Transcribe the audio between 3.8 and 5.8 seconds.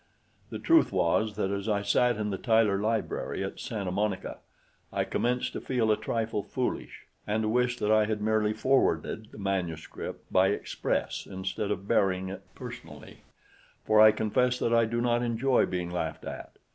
Monica I commenced to